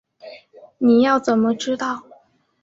[0.79, 2.01] 你要怎么知道